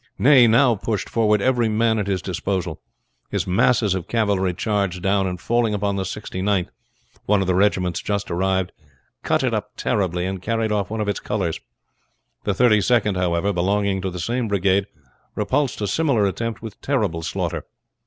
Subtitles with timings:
[0.17, 2.81] Ney now pushed forward every man at his disposal.
[3.29, 6.71] His masses of cavalry charged down, and falling upon the Sixty ninth,
[7.27, 8.71] one of the regiments just arrived,
[9.21, 11.59] cut it up terribly, and carried off one of its colors.
[12.45, 14.87] The Thirty second, however, belonging to the same brigade,
[15.35, 17.67] repulsed a similar attempt with terrible slaughter.